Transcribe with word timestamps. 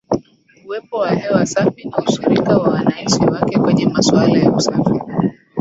Uwepo 0.65 0.95
wa 0.97 1.09
hewa 1.11 1.45
safi 1.45 1.89
na 1.89 1.97
ushiriki 1.97 2.41
wa 2.49 2.57
wananchi 2.57 3.23
wake 3.25 3.59
kwenye 3.59 3.85
masuala 3.87 4.39
ya 4.39 4.51
usafi 4.51 4.99